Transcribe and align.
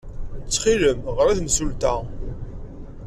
Ttxil-m, 0.45 0.99
ɣer 1.15 1.27
i 1.31 1.33
temsulta. 1.39 1.93